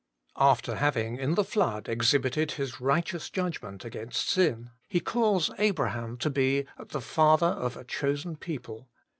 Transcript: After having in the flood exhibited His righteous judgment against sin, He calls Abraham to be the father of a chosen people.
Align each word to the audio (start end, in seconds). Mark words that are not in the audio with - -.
After 0.39 0.77
having 0.77 1.19
in 1.19 1.35
the 1.35 1.43
flood 1.43 1.87
exhibited 1.87 2.53
His 2.53 2.81
righteous 2.81 3.29
judgment 3.29 3.85
against 3.85 4.29
sin, 4.29 4.71
He 4.87 4.99
calls 4.99 5.51
Abraham 5.59 6.17
to 6.17 6.31
be 6.31 6.65
the 6.87 7.01
father 7.01 7.45
of 7.45 7.77
a 7.77 7.83
chosen 7.83 8.35
people. 8.35 8.89